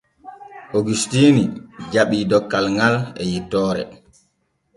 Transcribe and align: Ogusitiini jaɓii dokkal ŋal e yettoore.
Ogusitiini 0.77 1.43
jaɓii 1.91 2.27
dokkal 2.31 2.65
ŋal 2.77 2.95
e 3.21 3.23
yettoore. 3.33 3.83